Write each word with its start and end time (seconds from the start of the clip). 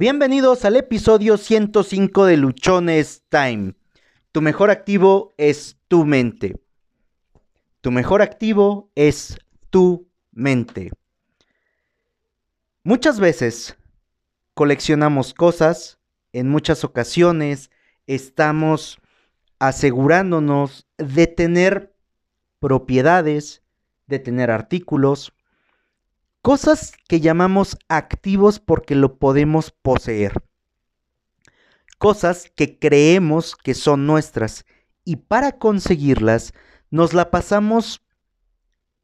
Bienvenidos 0.00 0.64
al 0.64 0.76
episodio 0.76 1.36
105 1.36 2.24
de 2.24 2.38
Luchones 2.38 3.22
Time. 3.28 3.74
Tu 4.32 4.40
mejor 4.40 4.70
activo 4.70 5.34
es 5.36 5.76
tu 5.88 6.06
mente. 6.06 6.58
Tu 7.82 7.90
mejor 7.90 8.22
activo 8.22 8.90
es 8.94 9.36
tu 9.68 10.08
mente. 10.32 10.90
Muchas 12.82 13.20
veces 13.20 13.76
coleccionamos 14.54 15.34
cosas, 15.34 15.98
en 16.32 16.48
muchas 16.48 16.82
ocasiones 16.82 17.70
estamos 18.06 19.02
asegurándonos 19.58 20.86
de 20.96 21.26
tener 21.26 21.94
propiedades, 22.58 23.62
de 24.06 24.18
tener 24.18 24.50
artículos, 24.50 25.34
cosas 26.42 26.92
que 27.08 27.20
llamamos 27.20 27.78
activos 27.88 28.60
porque 28.60 28.94
lo 28.94 29.18
podemos 29.18 29.70
poseer. 29.70 30.42
Cosas 31.98 32.50
que 32.56 32.78
creemos 32.78 33.56
que 33.56 33.74
son 33.74 34.06
nuestras 34.06 34.64
y 35.04 35.16
para 35.16 35.58
conseguirlas 35.58 36.54
nos 36.90 37.12
la 37.12 37.30
pasamos 37.30 38.02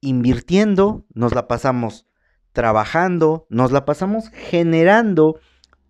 invirtiendo, 0.01 1.05
nos 1.13 1.35
la 1.35 1.47
pasamos 1.47 2.07
trabajando, 2.53 3.47
nos 3.51 3.71
la 3.71 3.85
pasamos 3.85 4.31
generando 4.31 5.39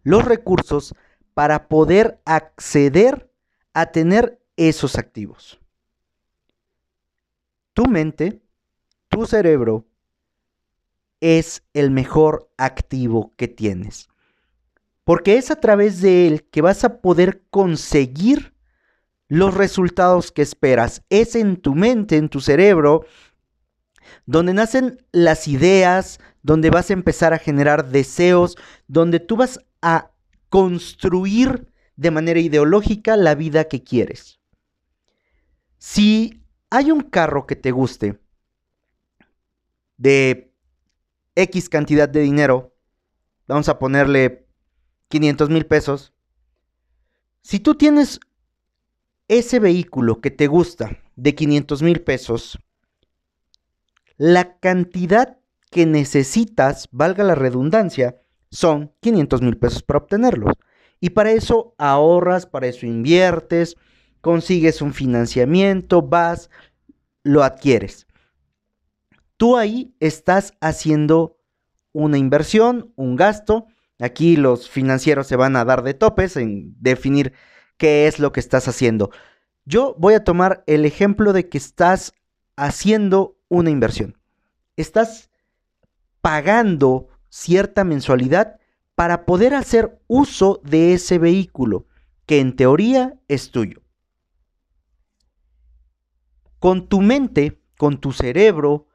los 0.02 0.24
recursos 0.24 0.94
para 1.32 1.68
poder 1.68 2.20
acceder 2.24 3.30
a 3.72 3.86
tener 3.86 4.40
esos 4.56 4.96
activos. 4.96 5.60
Tu 7.72 7.84
mente, 7.84 8.42
tu 9.08 9.26
cerebro, 9.26 9.86
es 11.20 11.62
el 11.74 11.90
mejor 11.90 12.50
activo 12.56 13.32
que 13.36 13.48
tienes. 13.48 14.08
Porque 15.04 15.36
es 15.36 15.50
a 15.50 15.60
través 15.60 16.00
de 16.00 16.26
él 16.26 16.44
que 16.50 16.62
vas 16.62 16.84
a 16.84 17.00
poder 17.00 17.42
conseguir 17.50 18.54
los 19.28 19.54
resultados 19.54 20.32
que 20.32 20.42
esperas. 20.42 21.02
Es 21.10 21.34
en 21.34 21.56
tu 21.56 21.74
mente, 21.74 22.16
en 22.16 22.28
tu 22.28 22.40
cerebro, 22.40 23.04
donde 24.24 24.54
nacen 24.54 25.04
las 25.12 25.48
ideas, 25.48 26.18
donde 26.42 26.70
vas 26.70 26.90
a 26.90 26.94
empezar 26.94 27.32
a 27.32 27.38
generar 27.38 27.88
deseos, 27.88 28.56
donde 28.88 29.20
tú 29.20 29.36
vas 29.36 29.60
a 29.82 30.10
construir 30.48 31.72
de 31.96 32.10
manera 32.10 32.40
ideológica 32.40 33.16
la 33.16 33.34
vida 33.34 33.64
que 33.64 33.82
quieres. 33.82 34.38
Si 35.78 36.42
hay 36.70 36.90
un 36.90 37.00
carro 37.00 37.46
que 37.46 37.56
te 37.56 37.70
guste 37.70 38.18
de 39.96 40.52
X 41.36 41.68
cantidad 41.68 42.08
de 42.08 42.20
dinero, 42.20 42.74
vamos 43.46 43.68
a 43.68 43.78
ponerle 43.78 44.46
500 45.08 45.50
mil 45.50 45.66
pesos, 45.66 46.12
si 47.42 47.60
tú 47.60 47.76
tienes 47.76 48.18
ese 49.28 49.60
vehículo 49.60 50.20
que 50.20 50.30
te 50.32 50.48
gusta 50.48 50.98
de 51.14 51.34
500 51.34 51.82
mil 51.82 52.00
pesos, 52.00 52.58
la 54.16 54.58
cantidad 54.58 55.38
que 55.70 55.86
necesitas, 55.86 56.88
valga 56.90 57.22
la 57.22 57.34
redundancia, 57.34 58.20
son 58.50 58.92
500 59.00 59.42
mil 59.42 59.58
pesos 59.58 59.82
para 59.82 59.98
obtenerlos. 59.98 60.54
Y 61.00 61.10
para 61.10 61.32
eso 61.32 61.74
ahorras, 61.76 62.46
para 62.46 62.66
eso 62.66 62.86
inviertes, 62.86 63.76
consigues 64.20 64.80
un 64.80 64.94
financiamiento, 64.94 66.02
vas, 66.02 66.50
lo 67.22 67.44
adquieres. 67.44 68.05
Tú 69.36 69.56
ahí 69.56 69.94
estás 70.00 70.54
haciendo 70.60 71.38
una 71.92 72.18
inversión, 72.18 72.92
un 72.96 73.16
gasto. 73.16 73.66
Aquí 73.98 74.36
los 74.36 74.68
financieros 74.68 75.26
se 75.26 75.36
van 75.36 75.56
a 75.56 75.64
dar 75.64 75.82
de 75.82 75.94
topes 75.94 76.36
en 76.36 76.74
definir 76.80 77.32
qué 77.76 78.06
es 78.06 78.18
lo 78.18 78.32
que 78.32 78.40
estás 78.40 78.68
haciendo. 78.68 79.10
Yo 79.64 79.94
voy 79.98 80.14
a 80.14 80.24
tomar 80.24 80.62
el 80.66 80.84
ejemplo 80.84 81.32
de 81.32 81.48
que 81.48 81.58
estás 81.58 82.14
haciendo 82.56 83.38
una 83.48 83.70
inversión. 83.70 84.18
Estás 84.76 85.30
pagando 86.20 87.08
cierta 87.28 87.84
mensualidad 87.84 88.58
para 88.94 89.26
poder 89.26 89.54
hacer 89.54 90.00
uso 90.06 90.60
de 90.64 90.94
ese 90.94 91.18
vehículo, 91.18 91.86
que 92.24 92.40
en 92.40 92.56
teoría 92.56 93.18
es 93.28 93.50
tuyo. 93.50 93.82
Con 96.58 96.88
tu 96.88 97.02
mente, 97.02 97.60
con 97.76 98.00
tu 98.00 98.12
cerebro, 98.12 98.86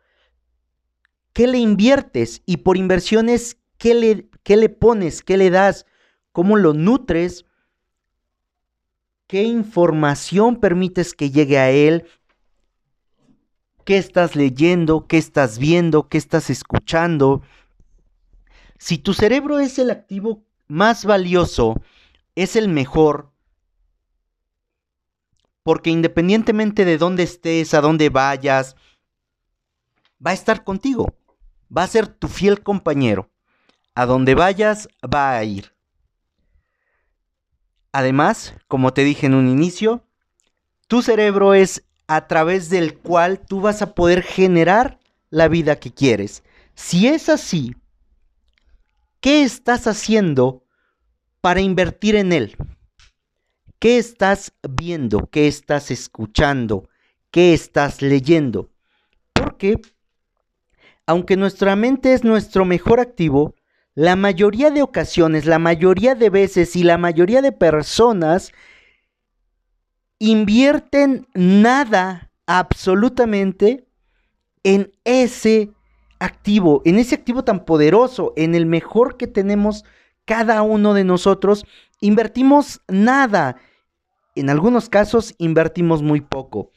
¿qué 1.33 1.47
le 1.47 1.57
inviertes? 1.57 2.41
Y 2.45 2.57
por 2.57 2.77
inversiones, 2.77 3.57
¿qué 3.77 3.93
le, 3.93 4.29
qué 4.43 4.57
le 4.57 4.69
pones? 4.69 5.23
¿Qué 5.23 5.37
le 5.37 5.49
das? 5.49 5.85
¿Cómo 6.31 6.57
lo 6.57 6.73
nutres? 6.73 7.45
¿Qué 9.27 9.43
información 9.43 10.57
permites 10.57 11.13
que 11.13 11.31
llegue 11.31 11.57
a 11.57 11.71
él? 11.71 12.05
¿Qué 13.85 13.97
estás 13.97 14.35
leyendo? 14.35 15.07
¿Qué 15.07 15.17
estás 15.17 15.57
viendo? 15.57 16.07
¿Qué 16.07 16.17
estás 16.17 16.49
escuchando? 16.49 17.41
Si 18.77 18.97
tu 18.97 19.13
cerebro 19.13 19.59
es 19.59 19.79
el 19.79 19.91
activo 19.91 20.43
más 20.67 21.05
valioso, 21.05 21.75
es 22.35 22.55
el 22.55 22.67
mejor, 22.67 23.31
porque 25.63 25.89
independientemente 25.89 26.85
de 26.85 26.97
dónde 26.97 27.23
estés, 27.23 27.73
a 27.73 27.81
dónde 27.81 28.09
vayas, 28.09 28.75
va 30.25 30.31
a 30.31 30.33
estar 30.33 30.63
contigo, 30.63 31.13
va 31.75 31.83
a 31.83 31.87
ser 31.87 32.07
tu 32.07 32.27
fiel 32.27 32.61
compañero. 32.61 33.29
A 33.95 34.05
donde 34.05 34.35
vayas, 34.35 34.87
va 35.03 35.35
a 35.37 35.43
ir. 35.43 35.73
Además, 37.91 38.53
como 38.67 38.93
te 38.93 39.03
dije 39.03 39.25
en 39.25 39.33
un 39.33 39.49
inicio, 39.49 40.05
tu 40.87 41.01
cerebro 41.01 41.53
es 41.53 41.83
a 42.07 42.27
través 42.27 42.69
del 42.69 42.97
cual 42.97 43.39
tú 43.39 43.61
vas 43.61 43.81
a 43.81 43.93
poder 43.95 44.23
generar 44.23 44.99
la 45.29 45.47
vida 45.47 45.79
que 45.79 45.93
quieres. 45.93 46.43
Si 46.75 47.07
es 47.07 47.29
así, 47.29 47.75
¿qué 49.19 49.43
estás 49.43 49.87
haciendo 49.87 50.65
para 51.41 51.61
invertir 51.61 52.15
en 52.15 52.33
él? 52.33 52.57
¿Qué 53.79 53.97
estás 53.97 54.53
viendo? 54.69 55.27
¿Qué 55.31 55.47
estás 55.47 55.91
escuchando? 55.91 56.87
¿Qué 57.31 57.53
estás 57.53 58.01
leyendo? 58.01 58.69
Porque, 59.33 59.81
aunque 61.05 61.37
nuestra 61.37 61.75
mente 61.75 62.13
es 62.13 62.23
nuestro 62.23 62.65
mejor 62.65 62.99
activo, 62.99 63.55
la 63.93 64.15
mayoría 64.15 64.71
de 64.71 64.81
ocasiones, 64.81 65.45
la 65.45 65.59
mayoría 65.59 66.15
de 66.15 66.29
veces 66.29 66.75
y 66.75 66.83
la 66.83 66.97
mayoría 66.97 67.41
de 67.41 67.51
personas 67.51 68.51
invierten 70.19 71.27
nada 71.33 72.31
absolutamente 72.45 73.87
en 74.63 74.91
ese 75.03 75.71
activo, 76.19 76.81
en 76.85 76.99
ese 76.99 77.15
activo 77.15 77.43
tan 77.43 77.65
poderoso, 77.65 78.33
en 78.35 78.55
el 78.55 78.65
mejor 78.65 79.17
que 79.17 79.27
tenemos 79.27 79.83
cada 80.25 80.61
uno 80.61 80.93
de 80.93 81.03
nosotros, 81.03 81.65
invertimos 81.99 82.81
nada. 82.87 83.57
En 84.35 84.49
algunos 84.49 84.87
casos 84.87 85.33
invertimos 85.39 86.01
muy 86.01 86.21
poco. 86.21 86.71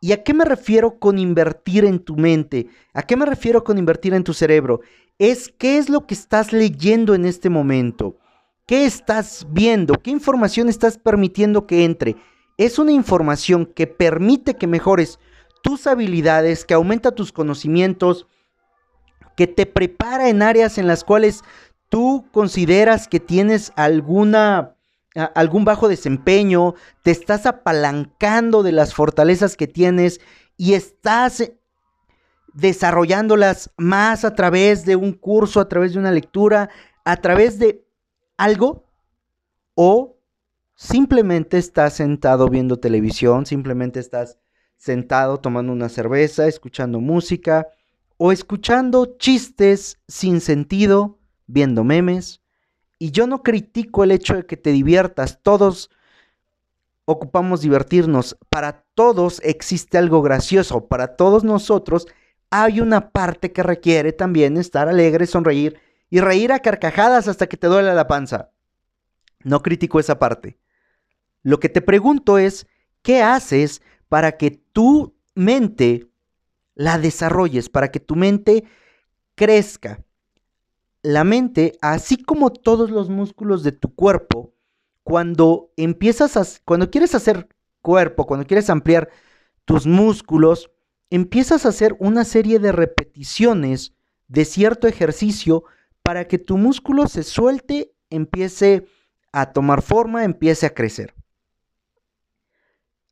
¿Y 0.00 0.12
a 0.12 0.22
qué 0.22 0.32
me 0.32 0.44
refiero 0.44 0.98
con 0.98 1.18
invertir 1.18 1.84
en 1.84 1.98
tu 1.98 2.16
mente? 2.16 2.68
¿A 2.94 3.02
qué 3.02 3.16
me 3.16 3.26
refiero 3.26 3.64
con 3.64 3.78
invertir 3.78 4.14
en 4.14 4.24
tu 4.24 4.32
cerebro? 4.32 4.80
es 5.20 5.52
qué 5.58 5.76
es 5.76 5.90
lo 5.90 6.06
que 6.06 6.14
estás 6.14 6.50
leyendo 6.50 7.14
en 7.14 7.26
este 7.26 7.50
momento, 7.50 8.16
qué 8.66 8.86
estás 8.86 9.46
viendo, 9.50 9.94
qué 10.02 10.10
información 10.10 10.70
estás 10.70 10.96
permitiendo 10.96 11.66
que 11.66 11.84
entre. 11.84 12.16
Es 12.56 12.78
una 12.78 12.92
información 12.92 13.66
que 13.66 13.86
permite 13.86 14.56
que 14.56 14.66
mejores 14.66 15.18
tus 15.62 15.86
habilidades, 15.86 16.64
que 16.64 16.72
aumenta 16.72 17.14
tus 17.14 17.32
conocimientos, 17.32 18.28
que 19.36 19.46
te 19.46 19.66
prepara 19.66 20.30
en 20.30 20.40
áreas 20.40 20.78
en 20.78 20.86
las 20.86 21.04
cuales 21.04 21.42
tú 21.90 22.24
consideras 22.32 23.06
que 23.06 23.20
tienes 23.20 23.74
alguna 23.76 24.74
algún 25.14 25.64
bajo 25.64 25.88
desempeño, 25.88 26.74
te 27.02 27.10
estás 27.10 27.46
apalancando 27.46 28.62
de 28.62 28.72
las 28.72 28.94
fortalezas 28.94 29.56
que 29.56 29.66
tienes 29.66 30.20
y 30.56 30.74
estás 30.74 31.52
desarrollándolas 32.52 33.70
más 33.76 34.24
a 34.24 34.34
través 34.34 34.84
de 34.84 34.96
un 34.96 35.12
curso, 35.12 35.60
a 35.60 35.68
través 35.68 35.92
de 35.92 35.98
una 35.98 36.12
lectura, 36.12 36.70
a 37.04 37.16
través 37.16 37.58
de 37.58 37.84
algo, 38.36 38.84
o 39.74 40.18
simplemente 40.74 41.58
estás 41.58 41.94
sentado 41.94 42.48
viendo 42.48 42.78
televisión, 42.78 43.46
simplemente 43.46 44.00
estás 44.00 44.38
sentado 44.76 45.38
tomando 45.38 45.72
una 45.72 45.88
cerveza, 45.88 46.46
escuchando 46.46 47.00
música, 47.00 47.68
o 48.16 48.32
escuchando 48.32 49.16
chistes 49.18 49.98
sin 50.08 50.40
sentido, 50.40 51.18
viendo 51.46 51.84
memes. 51.84 52.42
Y 53.02 53.12
yo 53.12 53.26
no 53.26 53.42
critico 53.42 54.04
el 54.04 54.10
hecho 54.10 54.34
de 54.34 54.44
que 54.44 54.58
te 54.58 54.72
diviertas, 54.72 55.40
todos 55.42 55.90
ocupamos 57.06 57.62
divertirnos, 57.62 58.36
para 58.50 58.84
todos 58.94 59.40
existe 59.42 59.96
algo 59.96 60.20
gracioso, 60.20 60.86
para 60.86 61.16
todos 61.16 61.42
nosotros 61.42 62.06
hay 62.50 62.80
una 62.80 63.10
parte 63.10 63.52
que 63.52 63.62
requiere 63.62 64.12
también 64.12 64.58
estar 64.58 64.86
alegre, 64.86 65.26
sonreír 65.26 65.80
y 66.10 66.20
reír 66.20 66.52
a 66.52 66.60
carcajadas 66.60 67.26
hasta 67.26 67.46
que 67.46 67.56
te 67.56 67.68
duele 67.68 67.94
la 67.94 68.06
panza. 68.06 68.50
No 69.44 69.62
critico 69.62 69.98
esa 69.98 70.18
parte. 70.18 70.58
Lo 71.42 71.58
que 71.58 71.70
te 71.70 71.80
pregunto 71.80 72.36
es, 72.36 72.66
¿qué 73.00 73.22
haces 73.22 73.80
para 74.10 74.36
que 74.36 74.50
tu 74.50 75.16
mente 75.34 76.06
la 76.74 76.98
desarrolles, 76.98 77.70
para 77.70 77.90
que 77.90 78.00
tu 78.00 78.14
mente 78.14 78.64
crezca? 79.36 80.04
La 81.02 81.24
mente, 81.24 81.78
así 81.80 82.22
como 82.22 82.50
todos 82.50 82.90
los 82.90 83.08
músculos 83.08 83.62
de 83.62 83.72
tu 83.72 83.94
cuerpo, 83.94 84.54
cuando 85.02 85.72
empiezas 85.76 86.36
a, 86.36 86.44
cuando 86.64 86.90
quieres 86.90 87.14
hacer 87.14 87.48
cuerpo, 87.80 88.26
cuando 88.26 88.46
quieres 88.46 88.68
ampliar 88.68 89.08
tus 89.64 89.86
músculos, 89.86 90.70
empiezas 91.08 91.64
a 91.64 91.70
hacer 91.70 91.96
una 91.98 92.24
serie 92.24 92.58
de 92.58 92.72
repeticiones 92.72 93.94
de 94.28 94.44
cierto 94.44 94.86
ejercicio 94.86 95.64
para 96.02 96.26
que 96.28 96.38
tu 96.38 96.58
músculo 96.58 97.08
se 97.08 97.22
suelte, 97.22 97.92
empiece 98.10 98.86
a 99.32 99.52
tomar 99.52 99.82
forma, 99.82 100.24
empiece 100.24 100.66
a 100.66 100.74
crecer. 100.74 101.14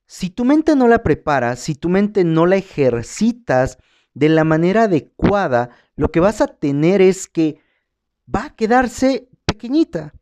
Si 0.07 0.31
tu 0.31 0.45
mente 0.45 0.75
no 0.75 0.89
la 0.89 1.03
preparas, 1.03 1.59
si 1.59 1.75
tu 1.75 1.89
mente 1.89 2.25
no 2.25 2.47
la 2.47 2.57
ejercitas 2.57 3.79
de 4.15 4.29
la 4.29 4.45
manera 4.45 4.85
adecuada, 4.85 5.71
lo 5.97 6.11
que 6.11 6.21
vas 6.21 6.41
a 6.41 6.47
tener 6.47 7.03
es 7.03 7.29
que 7.29 7.61
va 8.35 8.47
a 8.47 8.55
quedarse 8.55 9.29
pequeñita. 9.45 10.13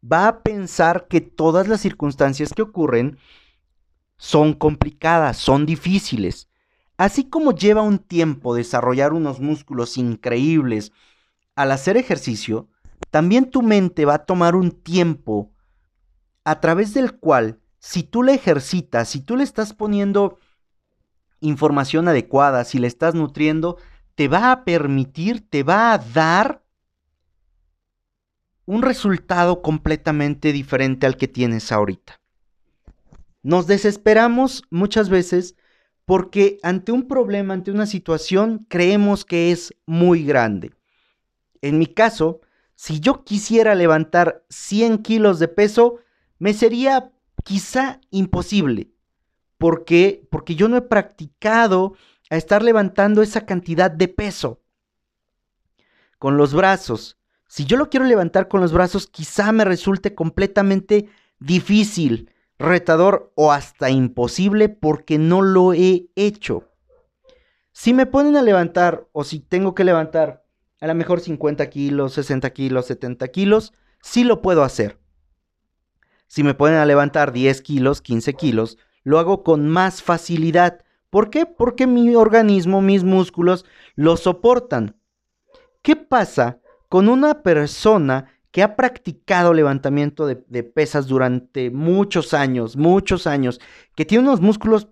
Va 0.00 0.28
a 0.28 0.42
pensar 0.42 1.06
que 1.08 1.20
todas 1.20 1.68
las 1.68 1.80
circunstancias 1.80 2.52
que 2.54 2.62
ocurren 2.62 3.18
son 4.16 4.52
complicadas, 4.52 5.36
son 5.36 5.66
difíciles. 5.66 6.48
Así 6.96 7.24
como 7.24 7.52
lleva 7.52 7.82
un 7.82 7.98
tiempo 7.98 8.54
desarrollar 8.54 9.12
unos 9.12 9.40
músculos 9.40 9.96
increíbles 9.96 10.92
al 11.54 11.70
hacer 11.70 11.96
ejercicio, 11.96 12.68
también 13.10 13.50
tu 13.50 13.62
mente 13.62 14.04
va 14.04 14.14
a 14.14 14.24
tomar 14.24 14.56
un 14.56 14.72
tiempo 14.72 15.52
a 16.44 16.60
través 16.60 16.94
del 16.94 17.16
cual, 17.16 17.60
si 17.78 18.02
tú 18.02 18.22
le 18.22 18.34
ejercitas, 18.34 19.08
si 19.08 19.20
tú 19.20 19.36
le 19.36 19.44
estás 19.44 19.72
poniendo 19.72 20.38
información 21.40 22.08
adecuada, 22.08 22.64
si 22.64 22.78
le 22.78 22.88
estás 22.88 23.14
nutriendo, 23.14 23.76
te 24.18 24.26
va 24.26 24.50
a 24.50 24.64
permitir, 24.64 25.48
te 25.48 25.62
va 25.62 25.92
a 25.92 25.98
dar 25.98 26.64
un 28.66 28.82
resultado 28.82 29.62
completamente 29.62 30.52
diferente 30.52 31.06
al 31.06 31.16
que 31.16 31.28
tienes 31.28 31.70
ahorita. 31.70 32.20
Nos 33.44 33.68
desesperamos 33.68 34.64
muchas 34.70 35.08
veces 35.08 35.54
porque 36.04 36.58
ante 36.64 36.90
un 36.90 37.06
problema, 37.06 37.54
ante 37.54 37.70
una 37.70 37.86
situación, 37.86 38.66
creemos 38.68 39.24
que 39.24 39.52
es 39.52 39.72
muy 39.86 40.24
grande. 40.24 40.72
En 41.62 41.78
mi 41.78 41.86
caso, 41.86 42.40
si 42.74 42.98
yo 42.98 43.22
quisiera 43.22 43.76
levantar 43.76 44.44
100 44.48 44.98
kilos 44.98 45.38
de 45.38 45.46
peso, 45.46 46.00
me 46.40 46.54
sería 46.54 47.12
quizá 47.44 48.00
imposible. 48.10 48.90
¿Por 49.58 49.84
qué? 49.84 50.26
Porque 50.28 50.56
yo 50.56 50.68
no 50.68 50.76
he 50.76 50.82
practicado 50.82 51.94
a 52.30 52.36
estar 52.36 52.62
levantando 52.62 53.22
esa 53.22 53.46
cantidad 53.46 53.90
de 53.90 54.08
peso. 54.08 54.60
Con 56.18 56.36
los 56.36 56.54
brazos. 56.54 57.16
Si 57.46 57.64
yo 57.64 57.76
lo 57.76 57.88
quiero 57.88 58.06
levantar 58.06 58.48
con 58.48 58.60
los 58.60 58.72
brazos, 58.72 59.06
quizá 59.06 59.52
me 59.52 59.64
resulte 59.64 60.14
completamente 60.14 61.08
difícil 61.38 62.30
retador 62.58 63.32
o 63.36 63.52
hasta 63.52 63.90
imposible 63.90 64.68
porque 64.68 65.18
no 65.18 65.42
lo 65.42 65.72
he 65.72 66.10
hecho. 66.16 66.68
Si 67.72 67.94
me 67.94 68.06
ponen 68.06 68.36
a 68.36 68.42
levantar 68.42 69.06
o 69.12 69.22
si 69.24 69.38
tengo 69.38 69.74
que 69.74 69.84
levantar 69.84 70.44
a 70.80 70.86
lo 70.86 70.94
mejor 70.94 71.20
50 71.20 71.68
kilos, 71.70 72.12
60 72.14 72.50
kilos, 72.50 72.86
70 72.86 73.28
kilos, 73.28 73.72
sí 74.02 74.24
lo 74.24 74.42
puedo 74.42 74.62
hacer. 74.62 74.98
Si 76.26 76.42
me 76.42 76.54
ponen 76.54 76.78
a 76.78 76.86
levantar 76.86 77.32
10 77.32 77.62
kilos, 77.62 78.02
15 78.02 78.34
kilos, 78.34 78.78
lo 79.02 79.18
hago 79.18 79.42
con 79.42 79.68
más 79.68 80.02
facilidad. 80.02 80.84
¿Por 81.10 81.30
qué? 81.30 81.46
Porque 81.46 81.86
mi 81.86 82.14
organismo, 82.14 82.82
mis 82.82 83.04
músculos 83.04 83.64
lo 83.94 84.16
soportan. 84.16 84.96
¿Qué 85.82 85.96
pasa 85.96 86.60
con 86.88 87.08
una 87.08 87.42
persona 87.42 88.30
que 88.50 88.62
ha 88.62 88.76
practicado 88.76 89.52
levantamiento 89.52 90.26
de, 90.26 90.62
pesas 90.62 91.06
durante 91.06 91.70
muchos 91.70 92.34
años, 92.34 92.76
muchos 92.76 93.26
años, 93.26 93.60
que 93.94 94.04
tiene 94.04 94.24
unos 94.24 94.40
músculos 94.40 94.88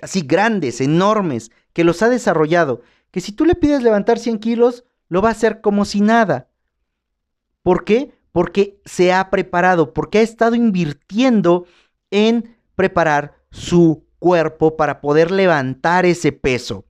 así 0.00 0.20
grandes, 0.20 0.80
enormes, 0.80 1.50
que 1.72 1.84
los 1.84 2.02
ha 2.02 2.08
desarrollado, 2.08 2.82
que 3.10 3.20
si 3.20 3.32
tú 3.32 3.44
le 3.44 3.54
pides 3.54 3.82
levantar 3.82 4.18
100 4.18 4.38
kilos, 4.38 4.84
lo 5.08 5.22
va 5.22 5.30
a 5.30 5.32
hacer 5.32 5.60
como 5.60 5.84
si 5.84 6.00
nada. 6.00 6.48
¿Por 7.62 7.84
qué? 7.84 8.14
Porque 8.30 8.80
se 8.84 9.12
ha 9.12 9.30
preparado, 9.30 9.94
porque 9.94 10.18
ha 10.18 10.22
estado 10.22 10.54
invirtiendo 10.54 11.66
en 12.10 12.56
preparar 12.74 13.34
su 13.50 14.05
cuerpo 14.18 14.76
para 14.76 15.00
poder 15.00 15.30
levantar 15.30 16.06
ese 16.06 16.32
peso. 16.32 16.84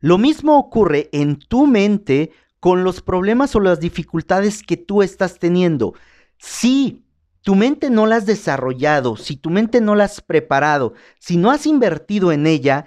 Lo 0.00 0.18
mismo 0.18 0.58
ocurre 0.58 1.08
en 1.12 1.38
tu 1.38 1.66
mente 1.66 2.30
con 2.60 2.84
los 2.84 3.00
problemas 3.00 3.54
o 3.56 3.60
las 3.60 3.80
dificultades 3.80 4.62
que 4.62 4.76
tú 4.76 5.02
estás 5.02 5.38
teniendo. 5.38 5.94
Si 6.38 7.04
tu 7.42 7.54
mente 7.54 7.90
no 7.90 8.06
la 8.06 8.16
has 8.16 8.26
desarrollado, 8.26 9.16
si 9.16 9.36
tu 9.36 9.50
mente 9.50 9.80
no 9.80 9.94
la 9.94 10.04
has 10.04 10.20
preparado, 10.20 10.94
si 11.18 11.36
no 11.36 11.50
has 11.50 11.66
invertido 11.66 12.32
en 12.32 12.46
ella, 12.46 12.86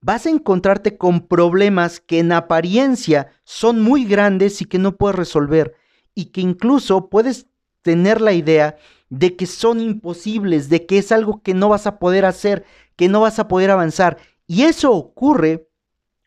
vas 0.00 0.26
a 0.26 0.30
encontrarte 0.30 0.96
con 0.96 1.26
problemas 1.26 2.00
que 2.00 2.20
en 2.20 2.32
apariencia 2.32 3.32
son 3.44 3.80
muy 3.82 4.04
grandes 4.04 4.62
y 4.62 4.66
que 4.66 4.78
no 4.78 4.96
puedes 4.96 5.16
resolver 5.16 5.74
y 6.14 6.26
que 6.26 6.40
incluso 6.40 7.08
puedes 7.08 7.46
tener 7.82 8.20
la 8.20 8.32
idea 8.32 8.76
de 9.08 9.36
que 9.36 9.46
son 9.46 9.80
imposibles, 9.80 10.68
de 10.68 10.86
que 10.86 10.98
es 10.98 11.12
algo 11.12 11.42
que 11.42 11.54
no 11.54 11.68
vas 11.68 11.86
a 11.86 11.98
poder 11.98 12.24
hacer, 12.24 12.64
que 12.96 13.08
no 13.08 13.20
vas 13.20 13.38
a 13.38 13.48
poder 13.48 13.70
avanzar. 13.70 14.18
Y 14.46 14.62
eso 14.62 14.92
ocurre, 14.92 15.68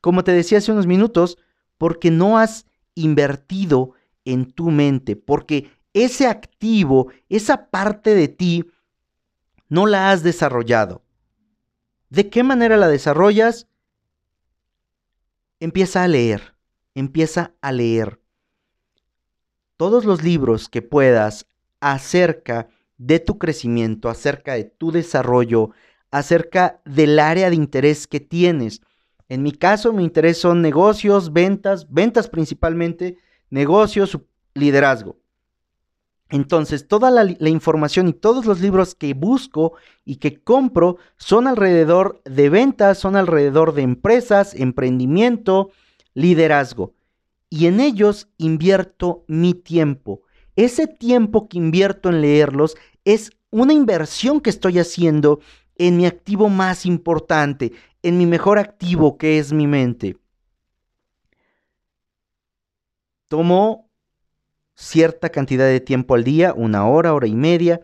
como 0.01 0.23
te 0.23 0.31
decía 0.31 0.59
hace 0.59 0.71
unos 0.71 0.87
minutos, 0.87 1.37
porque 1.77 2.11
no 2.11 2.37
has 2.37 2.65
invertido 2.95 3.93
en 4.25 4.51
tu 4.51 4.71
mente, 4.71 5.15
porque 5.15 5.71
ese 5.93 6.27
activo, 6.27 7.11
esa 7.29 7.69
parte 7.69 8.15
de 8.15 8.27
ti, 8.27 8.65
no 9.67 9.85
la 9.85 10.11
has 10.11 10.23
desarrollado. 10.23 11.03
¿De 12.09 12.29
qué 12.29 12.43
manera 12.43 12.77
la 12.77 12.87
desarrollas? 12.87 13.67
Empieza 15.59 16.03
a 16.03 16.07
leer, 16.07 16.55
empieza 16.95 17.53
a 17.61 17.71
leer 17.71 18.19
todos 19.77 20.05
los 20.05 20.23
libros 20.23 20.67
que 20.67 20.81
puedas 20.81 21.47
acerca 21.79 22.69
de 22.97 23.19
tu 23.19 23.37
crecimiento, 23.37 24.09
acerca 24.09 24.53
de 24.53 24.65
tu 24.65 24.91
desarrollo, 24.91 25.71
acerca 26.11 26.81
del 26.85 27.19
área 27.19 27.49
de 27.49 27.55
interés 27.55 28.07
que 28.07 28.19
tienes. 28.19 28.81
En 29.27 29.43
mi 29.43 29.51
caso, 29.51 29.93
mi 29.93 30.03
interés 30.03 30.37
son 30.37 30.61
negocios, 30.61 31.31
ventas, 31.33 31.91
ventas 31.91 32.27
principalmente, 32.27 33.17
negocios, 33.49 34.17
liderazgo. 34.53 35.17
Entonces, 36.29 36.87
toda 36.87 37.09
la, 37.09 37.49
información 37.49 38.07
y 38.07 38.13
todos 38.13 38.45
los 38.45 38.61
libros 38.61 38.93
que 38.93 39.15
busco 39.15 39.73
y 40.05 40.17
que 40.17 40.41
compro 40.41 40.97
son 41.17 41.47
alrededor 41.47 42.21
de 42.23 42.49
ventas, 42.49 42.99
son 42.99 43.15
alrededor 43.15 43.73
de 43.73 43.81
empresas, 43.81 44.53
emprendimiento, 44.53 45.71
liderazgo. 46.13 46.93
Y 47.49 47.65
en 47.65 47.79
ellos 47.79 48.27
invierto 48.37 49.23
mi 49.27 49.55
tiempo. 49.55 50.21
Ese 50.59 50.87
tiempo 50.87 51.47
que 51.47 51.57
invierto 51.57 52.09
en 52.09 52.19
leerlos 52.19 52.75
es 53.05 53.31
una 53.49 53.71
inversión 53.71 54.41
que 54.41 54.49
estoy 54.49 54.77
haciendo 54.77 55.39
en 55.77 55.95
mi 55.95 56.05
activo 56.05 56.49
más 56.49 56.85
importante, 56.85 57.71
en 58.03 58.17
mi 58.17 58.25
mejor 58.25 58.59
activo 58.59 59.17
que 59.17 59.39
es 59.39 59.53
mi 59.53 59.67
mente. 59.67 60.17
Tomo 63.29 63.89
cierta 64.75 65.29
cantidad 65.29 65.65
de 65.65 65.79
tiempo 65.79 66.13
al 66.13 66.25
día, 66.25 66.53
una 66.53 66.85
hora, 66.85 67.13
hora 67.13 67.27
y 67.27 67.35
media, 67.35 67.79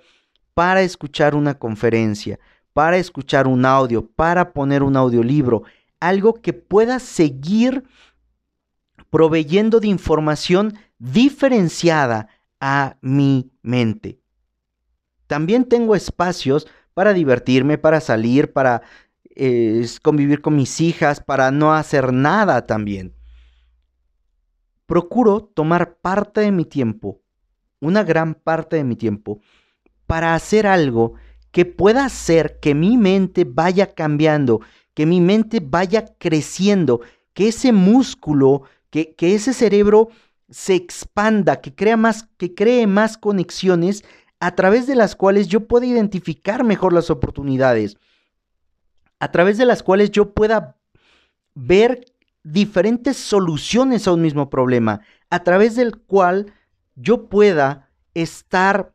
para 0.54 0.82
escuchar 0.82 1.34
una 1.34 1.58
conferencia, 1.58 2.40
para 2.74 2.98
escuchar 2.98 3.48
un 3.48 3.64
audio, 3.64 4.06
para 4.06 4.52
poner 4.52 4.84
un 4.84 4.98
audiolibro, 4.98 5.64
algo 6.02 6.34
que 6.34 6.52
pueda 6.52 7.00
seguir 7.00 7.86
proveyendo 9.10 9.80
de 9.80 9.88
información 9.88 10.74
diferenciada 11.00 12.28
a 12.68 12.98
mi 13.00 13.52
mente. 13.62 14.20
También 15.28 15.66
tengo 15.66 15.96
espacios 15.96 16.66
para 16.96 17.14
divertirme, 17.14 17.78
para 17.78 18.02
salir, 18.02 18.54
para 18.54 18.82
es 19.36 20.00
convivir 20.00 20.42
con 20.42 20.56
mis 20.56 20.82
hijas, 20.82 21.20
para 21.20 21.52
no 21.52 21.76
hacer 21.76 22.12
nada 22.12 22.66
también. 22.66 23.14
Procuro 24.88 25.42
tomar 25.44 25.98
parte 25.98 26.42
de 26.42 26.52
mi 26.52 26.66
tiempo, 26.66 27.22
una 27.82 28.04
gran 28.04 28.34
parte 28.34 28.78
de 28.78 28.84
mi 28.84 28.96
tiempo, 28.96 29.42
para 30.08 30.34
hacer 30.34 30.66
algo 30.66 31.14
que 31.52 31.66
pueda 31.66 32.06
hacer 32.06 32.60
que 32.60 32.74
mi 32.74 32.98
mente 32.98 33.46
vaya 33.48 33.94
cambiando, 33.94 34.62
que 34.96 35.06
mi 35.06 35.22
mente 35.22 35.62
vaya 35.64 36.16
creciendo, 36.18 37.02
que 37.36 37.50
ese 37.50 37.72
músculo 37.72 38.64
que 38.90 39.36
ese 39.36 39.54
cerebro 39.54 40.10
se 40.50 40.76
expanda, 40.76 41.62
que, 41.62 41.74
crea 41.74 41.98
más, 41.98 42.28
que 42.38 42.54
cree 42.54 42.88
más 42.88 43.18
conexiones 43.18 44.04
a 44.40 44.56
través 44.56 44.88
de 44.88 44.96
las 44.96 45.16
cuales 45.16 45.48
yo 45.48 45.68
pueda 45.68 45.86
identificar 45.86 46.64
mejor 46.64 46.94
las 46.94 47.10
oportunidades, 47.10 47.98
a 49.20 49.32
través 49.32 49.58
de 49.58 49.66
las 49.66 49.82
cuales 49.82 50.12
yo 50.12 50.34
pueda 50.34 50.78
ver 51.56 52.06
diferentes 52.44 53.18
soluciones 53.18 54.08
a 54.08 54.14
un 54.14 54.22
mismo 54.22 54.50
problema, 54.50 55.02
a 55.30 55.44
través 55.44 55.76
del 55.76 55.98
cual 55.98 56.54
yo 56.96 57.28
pueda 57.28 57.90
estar 58.14 58.94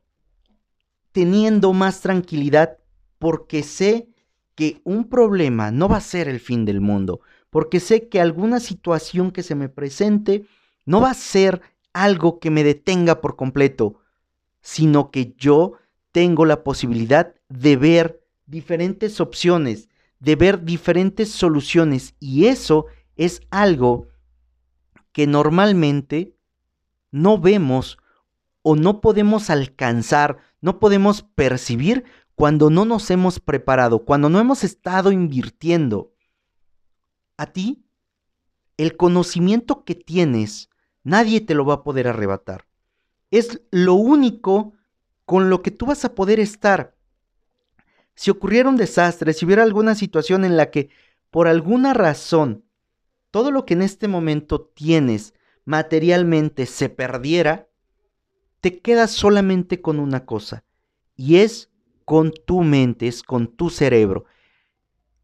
teniendo 1.13 1.73
más 1.73 2.01
tranquilidad 2.01 2.79
porque 3.19 3.63
sé 3.63 4.09
que 4.55 4.81
un 4.85 5.09
problema 5.09 5.71
no 5.71 5.89
va 5.89 5.97
a 5.97 6.03
ser 6.03 6.29
el 6.29 6.39
fin 6.39 6.65
del 6.65 6.81
mundo, 6.81 7.21
porque 7.51 7.81
sé 7.81 8.09
que 8.09 8.21
alguna 8.21 8.61
situación 8.61 9.31
que 9.33 9.43
se 9.43 9.55
me 9.55 9.69
presente 9.69 10.47
no 10.85 11.01
va 11.01 11.11
a 11.11 11.15
ser 11.15 11.63
algo 11.93 12.39
que 12.39 12.51
me 12.51 12.65
detenga 12.65 13.21
por 13.21 13.37
completo, 13.37 14.01
sino 14.61 15.11
que 15.11 15.35
yo 15.37 15.75
tengo 16.13 16.45
la 16.45 16.63
posibilidad 16.63 17.35
de 17.49 17.77
ver 17.77 18.25
diferentes 18.47 19.21
opciones, 19.21 19.89
de 20.19 20.37
ver 20.37 20.65
diferentes 20.65 21.31
soluciones 21.31 22.15
y 22.19 22.47
eso 22.47 22.87
es 23.17 23.41
algo 23.51 24.09
que 25.13 25.27
normalmente 25.27 26.37
no 27.11 27.39
vemos 27.39 27.99
o 28.63 28.77
no 28.77 29.01
podemos 29.01 29.51
alcanzar, 29.51 30.39
no 30.61 30.79
podemos 30.79 31.23
percibir 31.23 32.05
cuando 32.35 32.71
no 32.71 32.85
nos 32.85 33.11
hemos 33.11 33.41
preparado, 33.41 34.05
cuando 34.05 34.31
no 34.31 34.39
hemos 34.39 34.65
estado 34.65 35.13
invirtiendo. 35.13 36.15
A 37.37 37.47
ti, 37.47 37.85
el 38.83 38.97
conocimiento 38.97 39.85
que 39.85 39.95
tienes, 39.95 40.71
nadie 41.03 41.41
te 41.41 41.55
lo 41.55 41.65
va 41.65 41.75
a 41.75 41.83
poder 41.83 42.09
arrebatar. 42.09 42.67
Es 43.31 43.61
lo 43.71 43.95
único 43.95 44.73
con 45.27 45.51
lo 45.51 45.63
que 45.63 45.71
tú 45.71 45.87
vas 45.87 46.05
a 46.05 46.15
poder 46.15 46.41
estar. 46.41 46.97
Si 48.15 48.31
ocurriera 48.31 48.69
un 48.69 48.77
desastre, 48.77 49.33
si 49.33 49.45
hubiera 49.45 49.63
alguna 49.63 49.95
situación 49.95 50.45
en 50.45 50.57
la 50.57 50.71
que 50.71 50.89
por 51.31 51.47
alguna 51.47 51.95
razón 51.95 52.65
todo 53.31 53.51
lo 53.51 53.67
que 53.67 53.75
en 53.75 53.83
este 53.83 54.09
momento 54.09 54.61
tienes 54.61 55.35
materialmente 55.65 56.67
se 56.67 56.89
perdiera, 56.89 57.69
te 58.61 58.81
quedas 58.81 59.11
solamente 59.11 59.81
con 59.81 60.01
una 60.01 60.25
cosa, 60.25 60.65
y 61.17 61.37
es 61.37 61.71
con 62.05 62.33
tu 62.33 62.63
mente, 62.63 63.07
es 63.07 63.23
con 63.23 63.47
tu 63.47 63.71
cerebro. 63.71 64.25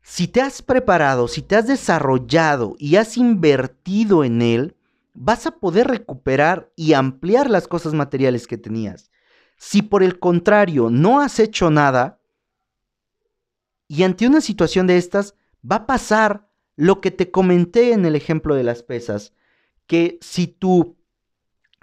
Si 0.08 0.28
te 0.28 0.40
has 0.40 0.62
preparado, 0.62 1.26
si 1.26 1.42
te 1.42 1.56
has 1.56 1.66
desarrollado 1.66 2.76
y 2.78 2.94
has 2.94 3.16
invertido 3.16 4.22
en 4.22 4.40
él, 4.40 4.76
vas 5.14 5.48
a 5.48 5.58
poder 5.58 5.88
recuperar 5.88 6.70
y 6.76 6.92
ampliar 6.92 7.50
las 7.50 7.66
cosas 7.66 7.92
materiales 7.92 8.46
que 8.46 8.56
tenías. 8.56 9.10
Si 9.56 9.82
por 9.82 10.04
el 10.04 10.20
contrario 10.20 10.90
no 10.90 11.20
has 11.20 11.40
hecho 11.40 11.70
nada, 11.70 12.20
y 13.88 14.04
ante 14.04 14.28
una 14.28 14.40
situación 14.40 14.86
de 14.86 14.96
estas, 14.96 15.34
va 15.68 15.76
a 15.76 15.86
pasar 15.86 16.48
lo 16.76 17.00
que 17.00 17.10
te 17.10 17.32
comenté 17.32 17.92
en 17.92 18.06
el 18.06 18.14
ejemplo 18.14 18.54
de 18.54 18.62
las 18.62 18.84
pesas, 18.84 19.32
que 19.88 20.18
si 20.20 20.46
tu 20.46 20.96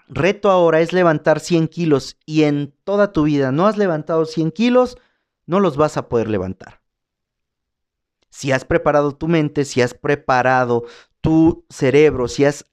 reto 0.08 0.50
ahora 0.50 0.80
es 0.80 0.94
levantar 0.94 1.42
100 1.42 1.68
kilos 1.68 2.18
y 2.26 2.44
en 2.44 2.74
toda 2.86 3.12
tu 3.12 3.24
vida 3.24 3.52
no 3.52 3.68
has 3.68 3.78
levantado 3.78 4.24
100 4.24 4.52
kilos, 4.52 4.98
no 5.46 5.60
los 5.60 5.76
vas 5.76 5.98
a 5.98 6.08
poder 6.08 6.30
levantar. 6.30 6.83
Si 8.34 8.52
has 8.52 8.66
preparado 8.66 9.16
tu 9.16 9.28
mente, 9.28 9.64
si 9.64 9.84
has 9.84 9.94
preparado 9.94 10.86
tu 11.22 11.68
cerebro, 11.70 12.28
si 12.28 12.46
has 12.46 12.66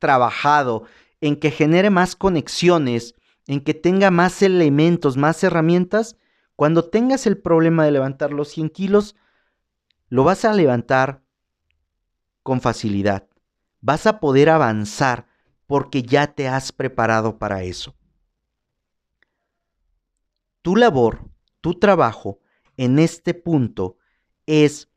trabajado 0.00 0.82
en 1.20 1.36
que 1.36 1.52
genere 1.52 1.90
más 1.90 2.16
conexiones, 2.16 3.14
en 3.46 3.60
que 3.60 3.72
tenga 3.72 4.10
más 4.10 4.42
elementos, 4.42 5.16
más 5.16 5.44
herramientas, 5.44 6.16
cuando 6.56 6.90
tengas 6.90 7.28
el 7.28 7.38
problema 7.38 7.84
de 7.84 7.92
levantar 7.92 8.32
los 8.32 8.48
100 8.48 8.70
kilos, 8.70 9.14
lo 10.08 10.24
vas 10.24 10.44
a 10.44 10.52
levantar 10.52 11.22
con 12.42 12.60
facilidad. 12.60 13.28
Vas 13.80 14.08
a 14.08 14.18
poder 14.18 14.50
avanzar 14.50 15.28
porque 15.68 16.02
ya 16.02 16.34
te 16.34 16.48
has 16.48 16.72
preparado 16.72 17.38
para 17.38 17.62
eso. 17.62 17.94
Tu 20.62 20.74
labor, 20.74 21.30
tu 21.60 21.74
trabajo 21.74 22.40
en 22.76 22.98
este 22.98 23.34
punto 23.34 23.98
es 24.46 24.88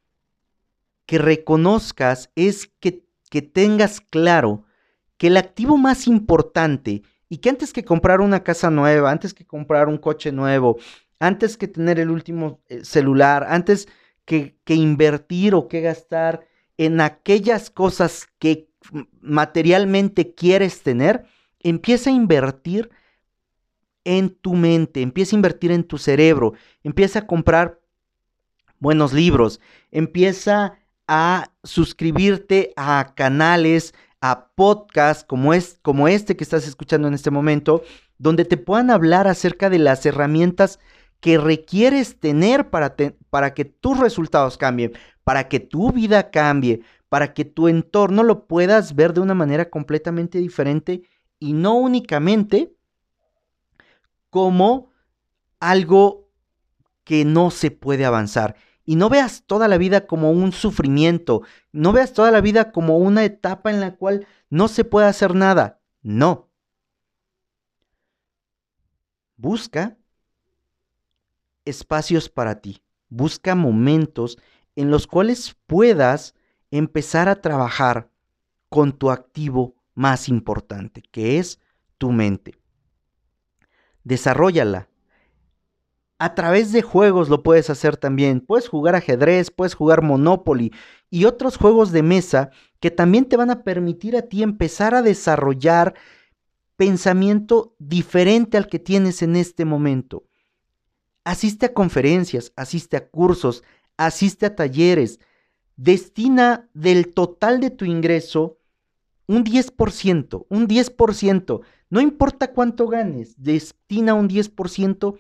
que 1.06 1.18
reconozcas, 1.18 2.30
es 2.36 2.72
que, 2.80 3.04
que 3.30 3.42
tengas 3.42 4.02
claro 4.02 4.64
que 5.18 5.28
el 5.28 5.38
activo 5.38 5.78
más 5.78 6.08
importante 6.08 7.04
y 7.30 7.38
que 7.38 7.50
antes 7.50 7.74
que 7.74 7.84
comprar 7.84 8.22
una 8.22 8.44
casa 8.44 8.70
nueva, 8.70 9.12
antes 9.12 9.34
que 9.34 9.46
comprar 9.46 9.88
un 9.88 9.98
coche 9.98 10.32
nuevo, 10.32 10.78
antes 11.20 11.58
que 11.58 11.68
tener 11.68 12.00
el 12.00 12.10
último 12.10 12.62
eh, 12.68 12.84
celular, 12.84 13.46
antes 13.50 13.88
que, 14.26 14.58
que 14.64 14.76
invertir 14.76 15.56
o 15.56 15.68
que 15.68 15.82
gastar 15.82 16.46
en 16.78 17.02
aquellas 17.02 17.70
cosas 17.70 18.28
que 18.40 18.70
materialmente 19.22 20.34
quieres 20.34 20.82
tener, 20.82 21.26
empieza 21.60 22.10
a 22.10 22.14
invertir 22.14 22.90
en 24.04 24.30
tu 24.36 24.54
mente, 24.54 25.02
empieza 25.02 25.36
a 25.36 25.40
invertir 25.40 25.72
en 25.72 25.84
tu 25.84 25.98
cerebro, 25.98 26.54
empieza 26.84 27.20
a 27.20 27.28
comprar 27.28 27.80
buenos 28.84 29.14
libros, 29.14 29.62
empieza 29.92 30.78
a 31.08 31.52
suscribirte 31.64 32.74
a 32.76 33.14
canales, 33.16 33.96
a 34.20 34.50
podcasts 34.56 35.24
como, 35.24 35.54
es, 35.54 35.80
como 35.82 36.10
este 36.10 36.36
que 36.36 36.44
estás 36.44 36.68
escuchando 36.68 37.08
en 37.08 37.14
este 37.14 37.32
momento, 37.32 37.82
donde 38.18 38.44
te 38.44 38.58
puedan 38.58 38.92
hablar 38.92 39.28
acerca 39.28 39.70
de 39.70 39.80
las 39.80 40.06
herramientas 40.06 40.80
que 41.22 41.38
requieres 41.38 42.20
tener 42.20 42.70
para, 42.70 42.96
para 43.30 43.54
que 43.54 43.64
tus 43.64 43.98
resultados 43.98 44.58
cambien, 44.58 44.92
para 45.24 45.48
que 45.48 45.62
tu 45.62 45.94
vida 45.94 46.30
cambie, 46.30 46.82
para 47.08 47.34
que 47.34 47.46
tu 47.46 47.70
entorno 47.70 48.22
lo 48.22 48.48
puedas 48.48 48.96
ver 48.96 49.14
de 49.14 49.22
una 49.22 49.34
manera 49.34 49.70
completamente 49.70 50.40
diferente 50.40 51.04
y 51.40 51.54
no 51.54 51.76
únicamente 51.76 52.74
como 54.30 54.92
algo 55.62 56.30
que 57.06 57.24
no 57.24 57.52
se 57.52 57.72
puede 57.72 58.06
avanzar. 58.06 58.56
Y 58.86 58.96
no 58.96 59.10
veas 59.10 59.44
toda 59.46 59.68
la 59.68 59.78
vida 59.78 60.08
como 60.08 60.32
un 60.32 60.52
sufrimiento, 60.52 61.42
no 61.72 61.94
veas 61.94 62.14
toda 62.14 62.32
la 62.32 62.42
vida 62.42 62.72
como 62.72 62.98
una 62.98 63.24
etapa 63.24 63.72
en 63.72 63.80
la 63.80 63.96
cual 63.96 64.28
no 64.50 64.68
se 64.68 64.84
puede 64.84 65.08
hacer 65.08 65.36
nada. 65.36 65.80
No. 66.02 66.50
Busca 69.38 69.98
espacios 71.66 72.30
para 72.30 72.62
ti, 72.62 72.84
busca 73.10 73.56
momentos 73.56 74.38
en 74.76 74.92
los 74.92 75.08
cuales 75.08 75.56
puedas 75.66 76.36
empezar 76.72 77.30
a 77.30 77.42
trabajar 77.42 78.10
con 78.70 78.92
tu 78.92 79.12
activo 79.12 79.76
más 79.94 80.28
importante, 80.28 81.04
que 81.12 81.38
es 81.40 81.60
tu 81.98 82.12
mente. 82.12 82.60
Desarrollala, 84.04 84.90
a 86.24 86.36
través 86.36 86.72
de 86.72 86.82
juegos 86.82 87.28
lo 87.28 87.44
puedes 87.44 87.70
hacer 87.70 87.98
también. 87.98 88.40
Puedes 88.40 88.70
jugar 88.70 88.96
ajedrez, 88.96 89.52
puedes 89.52 89.74
jugar 89.74 90.02
Monopoly 90.02 90.72
y 91.10 91.26
otros 91.26 91.58
juegos 91.58 91.92
de 91.92 92.02
mesa 92.02 92.50
que 92.80 92.92
también 92.92 93.26
te 93.26 93.36
van 93.36 93.50
a 93.50 93.64
permitir 93.64 94.16
a 94.16 94.22
ti 94.22 94.42
empezar 94.42 94.96
a 94.96 95.02
desarrollar 95.02 95.96
pensamiento 96.78 97.76
diferente 97.78 98.56
al 98.56 98.68
que 98.68 98.80
tienes 98.80 99.22
en 99.22 99.36
este 99.36 99.66
momento. 99.66 100.24
Asiste 101.26 101.66
a 101.66 101.74
conferencias, 101.74 102.54
asiste 102.56 102.96
a 102.96 103.10
cursos, 103.10 103.62
asiste 103.98 104.46
a 104.46 104.56
talleres. 104.56 105.20
Destina 105.76 106.70
del 106.74 107.14
total 107.14 107.60
de 107.60 107.70
tu 107.70 107.84
ingreso 107.84 108.60
un 109.28 109.44
10%, 109.44 110.46
un 110.48 110.68
10%. 110.70 111.62
No 111.90 112.00
importa 112.00 112.54
cuánto 112.54 112.88
ganes, 112.88 113.36
destina 113.38 114.14
un 114.14 114.30
10% 114.30 115.18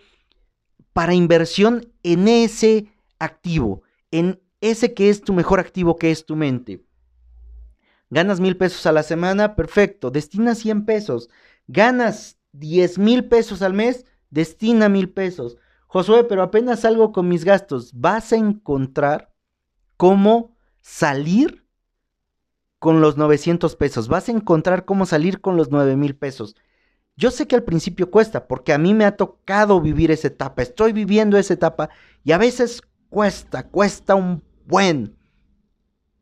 para 0.93 1.13
inversión 1.13 1.91
en 2.03 2.27
ese 2.27 2.87
activo, 3.19 3.81
en 4.11 4.41
ese 4.61 4.93
que 4.93 5.09
es 5.09 5.21
tu 5.21 5.33
mejor 5.33 5.59
activo, 5.59 5.97
que 5.97 6.11
es 6.11 6.25
tu 6.25 6.35
mente. 6.35 6.85
Ganas 8.09 8.39
mil 8.39 8.55
pesos 8.55 8.85
a 8.85 8.91
la 8.91 9.03
semana, 9.03 9.55
perfecto, 9.55 10.11
destina 10.11 10.55
100 10.55 10.85
pesos. 10.85 11.29
Ganas 11.67 12.37
10 12.51 12.99
mil 12.99 13.27
pesos 13.27 13.61
al 13.63 13.73
mes, 13.73 14.05
destina 14.29 14.87
mil 14.87 15.09
pesos. 15.09 15.57
Josué, 15.87 16.23
pero 16.23 16.43
apenas 16.43 16.81
salgo 16.81 17.11
con 17.11 17.27
mis 17.27 17.43
gastos. 17.43 17.91
Vas 17.93 18.31
a 18.31 18.35
encontrar 18.35 19.33
cómo 19.97 20.55
salir 20.81 21.65
con 22.79 23.01
los 23.01 23.17
900 23.17 23.75
pesos. 23.75 24.07
Vas 24.07 24.29
a 24.29 24.31
encontrar 24.31 24.85
cómo 24.85 25.05
salir 25.05 25.41
con 25.41 25.57
los 25.57 25.71
9 25.71 25.95
mil 25.95 26.15
pesos. 26.15 26.55
Yo 27.15 27.31
sé 27.31 27.47
que 27.47 27.55
al 27.55 27.63
principio 27.63 28.09
cuesta, 28.09 28.47
porque 28.47 28.73
a 28.73 28.77
mí 28.77 28.93
me 28.93 29.05
ha 29.05 29.15
tocado 29.15 29.79
vivir 29.81 30.11
esa 30.11 30.27
etapa, 30.27 30.61
estoy 30.61 30.93
viviendo 30.93 31.37
esa 31.37 31.53
etapa 31.53 31.89
y 32.23 32.31
a 32.31 32.37
veces 32.37 32.81
cuesta, 33.09 33.67
cuesta 33.67 34.15
un 34.15 34.43
buen, 34.65 35.15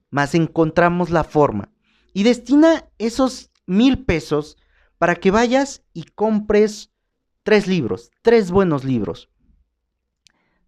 mas 0.09 0.35
encontramos 0.35 1.09
la 1.09 1.23
forma. 1.23 1.69
y 2.13 2.23
destina 2.23 2.89
esos 2.97 3.51
mil 3.65 4.03
pesos 4.03 4.57
para 4.97 5.15
que 5.15 5.31
vayas 5.31 5.81
y 5.93 6.03
compres 6.03 6.91
tres 7.43 7.67
libros, 7.67 8.11
tres 8.21 8.51
buenos 8.51 8.83
libros. 8.83 9.29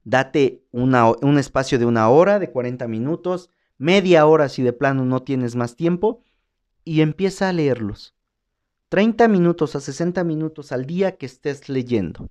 Date 0.05 0.63
un 0.71 1.37
espacio 1.37 1.79
de 1.79 1.85
una 1.85 2.09
hora, 2.09 2.39
de 2.39 2.49
40 2.49 2.87
minutos, 2.87 3.49
media 3.77 4.25
hora 4.25 4.49
si 4.49 4.63
de 4.63 4.73
plano 4.73 5.05
no 5.05 5.21
tienes 5.21 5.55
más 5.55 5.75
tiempo, 5.75 6.23
y 6.85 7.01
empieza 7.01 7.49
a 7.49 7.53
leerlos. 7.53 8.15
30 8.93 9.27
minutos 9.27 9.75
a 9.75 9.79
60 9.79 10.23
minutos 10.23 10.71
al 10.71 10.85
día 10.85 11.17
que 11.17 11.25
estés 11.25 11.67
leyendo. 11.67 12.29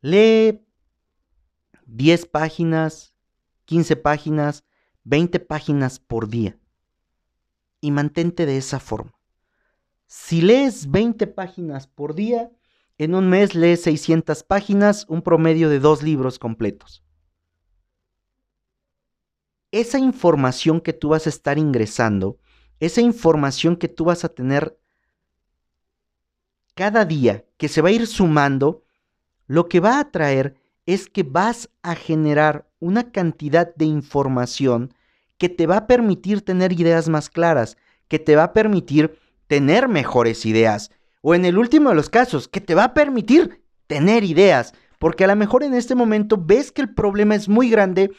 Lee 0.00 0.64
10 1.86 2.26
páginas, 2.26 3.12
15 3.64 3.96
páginas, 3.96 4.64
20 5.02 5.40
páginas 5.40 5.98
por 5.98 6.28
día. 6.28 6.56
Y 7.80 7.90
mantente 7.90 8.46
de 8.46 8.58
esa 8.58 8.78
forma. 8.78 9.18
Si 10.06 10.40
lees 10.40 10.88
20 10.88 11.26
páginas 11.26 11.88
por 11.88 12.14
día, 12.14 12.52
en 12.96 13.16
un 13.16 13.28
mes 13.28 13.56
lees 13.56 13.82
600 13.82 14.44
páginas, 14.44 15.04
un 15.08 15.20
promedio 15.20 15.68
de 15.68 15.80
dos 15.80 16.04
libros 16.04 16.38
completos. 16.38 17.02
Esa 19.72 19.98
información 19.98 20.80
que 20.80 20.92
tú 20.92 21.08
vas 21.08 21.26
a 21.26 21.30
estar 21.30 21.58
ingresando, 21.58 22.38
esa 22.80 23.00
información 23.00 23.76
que 23.76 23.88
tú 23.88 24.04
vas 24.04 24.24
a 24.24 24.28
tener 24.28 24.78
cada 26.74 27.04
día, 27.04 27.44
que 27.56 27.68
se 27.68 27.80
va 27.80 27.88
a 27.88 27.92
ir 27.92 28.06
sumando, 28.06 28.82
lo 29.46 29.68
que 29.68 29.80
va 29.80 29.98
a 29.98 30.10
traer 30.10 30.56
es 30.84 31.08
que 31.08 31.22
vas 31.22 31.70
a 31.82 31.94
generar 31.94 32.68
una 32.78 33.10
cantidad 33.10 33.74
de 33.74 33.86
información 33.86 34.94
que 35.38 35.48
te 35.48 35.66
va 35.66 35.78
a 35.78 35.86
permitir 35.86 36.42
tener 36.42 36.72
ideas 36.72 37.08
más 37.08 37.30
claras, 37.30 37.76
que 38.08 38.18
te 38.18 38.36
va 38.36 38.44
a 38.44 38.52
permitir 38.52 39.18
tener 39.46 39.88
mejores 39.88 40.46
ideas, 40.46 40.90
o 41.22 41.34
en 41.34 41.44
el 41.44 41.58
último 41.58 41.90
de 41.90 41.96
los 41.96 42.10
casos, 42.10 42.48
que 42.48 42.60
te 42.60 42.74
va 42.74 42.84
a 42.84 42.94
permitir 42.94 43.62
tener 43.86 44.24
ideas, 44.24 44.74
porque 44.98 45.24
a 45.24 45.26
lo 45.26 45.36
mejor 45.36 45.62
en 45.62 45.74
este 45.74 45.94
momento 45.94 46.36
ves 46.38 46.72
que 46.72 46.82
el 46.82 46.94
problema 46.94 47.34
es 47.34 47.48
muy 47.48 47.68
grande 47.68 48.12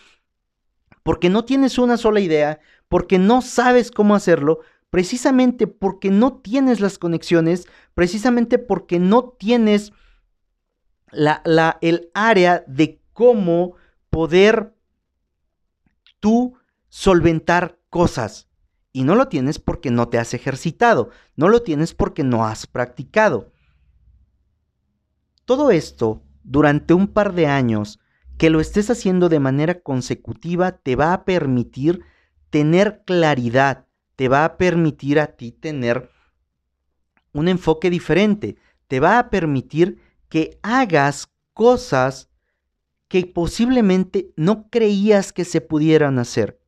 porque 1.08 1.30
no 1.30 1.46
tienes 1.46 1.78
una 1.78 1.96
sola 1.96 2.20
idea, 2.20 2.60
porque 2.90 3.18
no 3.18 3.42
sabes 3.42 3.92
cómo 3.92 4.14
hacerlo, 4.14 4.60
precisamente 4.90 5.66
porque 5.66 6.12
no 6.12 6.40
tienes 6.40 6.82
las 6.82 6.98
conexiones, 6.98 7.66
precisamente 7.94 8.60
porque 8.60 9.00
no 9.00 9.30
tienes 9.40 9.94
el 11.14 12.12
área 12.14 12.66
de 12.68 13.02
cómo 13.14 13.76
poder 14.10 14.76
tú 16.20 16.58
solventar 16.90 17.80
cosas. 17.90 18.50
Y 18.92 19.06
no 19.06 19.16
lo 19.16 19.30
tienes 19.30 19.60
porque 19.60 19.92
no 19.92 20.10
te 20.10 20.18
has 20.18 20.34
ejercitado, 20.34 21.12
no 21.38 21.48
lo 21.48 21.62
tienes 21.62 21.94
porque 21.94 22.26
no 22.26 22.46
has 22.46 22.68
practicado. 22.68 23.54
Todo 25.46 25.72
esto, 25.72 26.22
durante 26.44 26.94
un 26.94 27.08
par 27.08 27.34
de 27.34 27.48
años, 27.48 27.98
que 28.38 28.50
lo 28.50 28.60
estés 28.60 28.90
haciendo 28.90 29.30
de 29.30 29.40
manera 29.40 29.82
consecutiva, 29.82 30.74
te 30.74 30.96
va 30.96 31.14
a 31.14 31.26
permitir 31.26 32.04
tener 32.50 33.04
claridad, 33.06 33.88
te 34.16 34.28
va 34.30 34.46
a 34.46 34.58
permitir 34.58 35.20
a 35.20 35.36
ti 35.36 35.52
tener 35.52 36.10
un 37.34 37.48
enfoque 37.48 37.90
diferente, 37.90 38.58
te 38.88 39.00
va 39.00 39.20
a 39.20 39.30
permitir 39.30 40.00
que 40.30 40.60
hagas 40.62 41.32
cosas 41.54 42.30
que 43.08 43.26
posiblemente 43.26 44.34
no 44.36 44.70
creías 44.70 45.34
que 45.34 45.46
se 45.46 45.62
pudieran 45.62 46.20
hacer. 46.20 46.60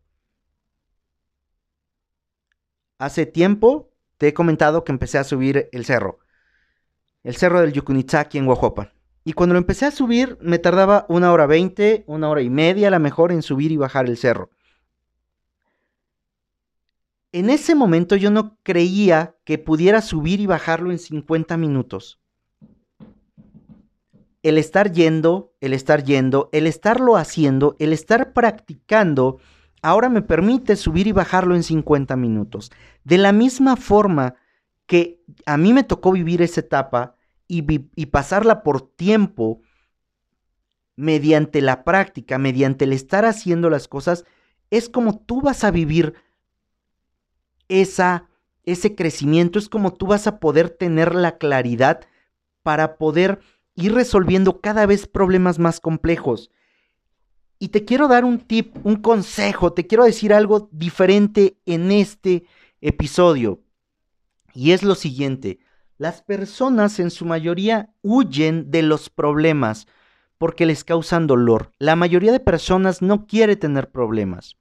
Hace 2.98 3.26
tiempo 3.26 3.92
te 4.18 4.28
he 4.28 4.34
comentado 4.34 4.84
que 4.84 4.92
empecé 4.92 5.18
a 5.18 5.24
subir 5.24 5.70
el 5.72 5.86
cerro, 5.86 6.20
el 7.24 7.36
cerro 7.36 7.62
del 7.62 7.74
Yucunitzaki 7.74 8.38
en 8.38 8.48
Oaxaca. 8.48 8.94
Y 9.30 9.34
cuando 9.34 9.54
lo 9.54 9.60
empecé 9.60 9.86
a 9.86 9.92
subir, 9.92 10.40
me 10.42 10.58
tardaba 10.58 11.06
una 11.08 11.32
hora 11.32 11.46
veinte, 11.46 12.04
una 12.08 12.30
hora 12.30 12.42
y 12.42 12.50
media 12.50 12.88
a 12.88 12.90
lo 12.90 13.00
mejor 13.00 13.32
en 13.32 13.44
subir 13.44 13.72
y 13.72 13.78
bajar 13.78 14.08
el 14.08 14.18
cerro. 14.18 14.50
En 17.32 17.52
ese 17.52 17.76
momento 17.76 18.16
yo 18.16 18.32
no 18.32 18.58
creía 18.64 19.36
que 19.44 19.60
pudiera 19.60 20.02
subir 20.02 20.40
y 20.40 20.48
bajarlo 20.48 20.90
en 20.90 20.98
50 20.98 21.58
minutos 21.58 22.20
el 24.42 24.58
estar 24.58 24.92
yendo, 24.92 25.54
el 25.62 25.74
estar 25.74 26.04
yendo, 26.04 26.50
el 26.52 26.66
estarlo 26.66 27.16
haciendo, 27.16 27.76
el 27.78 27.94
estar 27.94 28.34
practicando, 28.34 29.38
ahora 29.84 30.10
me 30.10 30.24
permite 30.24 30.76
subir 30.76 31.06
y 31.06 31.12
bajarlo 31.12 31.54
en 31.56 31.62
50 31.62 32.16
minutos. 32.16 32.72
De 33.04 33.20
la 33.20 33.32
misma 33.32 33.76
forma 33.76 34.34
que 34.88 35.22
a 35.46 35.56
mí 35.56 35.72
me 35.72 35.84
tocó 35.84 36.14
vivir 36.14 36.42
esa 36.42 36.62
etapa 36.62 37.19
y, 37.52 38.06
pasarla 38.06 38.62
por 38.62 38.82
tiempo, 38.82 39.62
mediante 40.96 41.62
la 41.62 41.84
práctica, 41.84 42.38
mediante 42.38 42.86
el 42.86 42.94
estar 42.94 43.26
haciendo 43.26 43.72
las 43.72 43.88
cosas, 43.88 44.24
es 44.70 44.88
como 44.88 45.18
tú 45.18 45.42
vas 45.42 45.64
a 45.64 45.72
vivir 45.72 46.14
esa, 47.68 48.30
ese 48.66 48.94
crecimiento, 48.94 49.58
es 49.58 49.68
como 49.68 49.94
tú 49.94 50.06
vas 50.06 50.28
a 50.28 50.40
poder 50.40 50.70
tener 50.70 51.16
la 51.16 51.40
claridad 51.40 52.02
para 52.62 52.98
poder 52.98 53.40
ir 53.74 53.94
resolviendo 53.94 54.62
cada 54.62 54.86
vez 54.86 55.08
problemas 55.08 55.58
más 55.58 55.80
complejos. 55.80 56.52
Y 57.58 57.70
te 57.70 57.84
quiero 57.84 58.08
dar 58.08 58.26
un 58.26 58.40
tip, 58.40 58.76
un 58.86 58.98
consejo, 58.98 59.74
te 59.74 59.88
quiero 59.88 60.04
decir 60.04 60.34
algo 60.34 60.70
diferente 60.72 61.58
en 61.66 61.92
este 61.92 62.44
episodio. 62.80 63.64
Y 64.54 64.72
es 64.72 64.84
lo 64.84 64.94
siguiente, 64.94 65.60
las 66.00 66.22
personas 66.22 66.98
en 67.00 67.12
su 67.12 67.26
mayoría 67.26 67.94
huyen 68.02 68.72
de 68.72 68.82
los 68.82 69.10
problemas 69.10 69.86
porque 70.38 70.66
les 70.66 70.86
causan 70.86 71.28
dolor. 71.28 71.74
La 71.78 71.98
mayoría 71.98 72.32
de 72.32 72.40
personas 72.40 73.02
no 73.02 73.28
quiere 73.28 73.58
tener 73.58 73.92
problemas. 73.92 74.56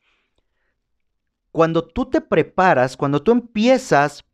Cuando 1.52 1.84
tú 1.84 2.06
te 2.06 2.20
preparas, 2.20 2.96
cuando 2.96 3.22
tú 3.22 3.30
empiezas 3.30 4.24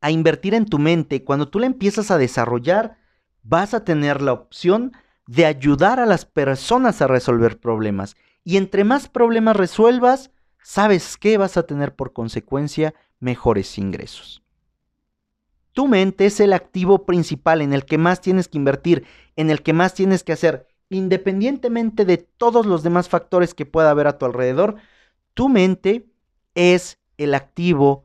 a 0.00 0.12
invertir 0.12 0.54
en 0.54 0.66
tu 0.66 0.78
mente, 0.78 1.24
cuando 1.24 1.48
tú 1.48 1.58
la 1.58 1.66
empiezas 1.66 2.12
a 2.12 2.18
desarrollar, 2.18 2.96
vas 3.42 3.74
a 3.74 3.84
tener 3.84 4.22
la 4.22 4.32
opción 4.32 4.92
de 5.26 5.46
ayudar 5.46 5.98
a 5.98 6.06
las 6.06 6.24
personas 6.24 7.02
a 7.02 7.08
resolver 7.08 7.58
problemas. 7.58 8.16
Y 8.44 8.56
entre 8.56 8.84
más 8.84 9.08
problemas 9.08 9.56
resuelvas, 9.56 10.30
¿sabes 10.62 11.16
qué 11.16 11.38
vas 11.38 11.56
a 11.56 11.64
tener 11.64 11.96
por 11.96 12.12
consecuencia? 12.12 12.94
Mejores 13.18 13.78
ingresos. 13.78 14.44
Tu 15.72 15.86
mente 15.86 16.26
es 16.26 16.40
el 16.40 16.52
activo 16.52 17.06
principal 17.06 17.62
en 17.62 17.72
el 17.72 17.84
que 17.84 17.98
más 17.98 18.20
tienes 18.20 18.48
que 18.48 18.58
invertir, 18.58 19.06
en 19.36 19.50
el 19.50 19.62
que 19.62 19.72
más 19.72 19.94
tienes 19.94 20.24
que 20.24 20.32
hacer, 20.32 20.66
independientemente 20.88 22.04
de 22.04 22.18
todos 22.18 22.66
los 22.66 22.82
demás 22.82 23.08
factores 23.08 23.54
que 23.54 23.66
pueda 23.66 23.90
haber 23.90 24.06
a 24.06 24.18
tu 24.18 24.26
alrededor. 24.26 24.76
Tu 25.34 25.48
mente 25.48 26.06
es 26.54 26.98
el 27.16 27.34
activo 27.34 28.04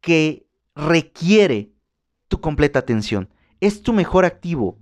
que 0.00 0.46
requiere 0.74 1.72
tu 2.28 2.40
completa 2.40 2.80
atención 2.80 3.28
es 3.60 3.82
tu 3.82 3.92
mejor 3.92 4.24
activo. 4.24 4.78